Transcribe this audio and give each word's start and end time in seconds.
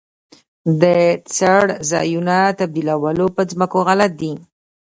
د 0.81 0.83
څړځایونو 1.35 2.39
تبدیلول 2.59 3.17
په 3.35 3.41
ځمکو 3.51 3.79
غلط 3.87 4.11
دي. 4.21 4.33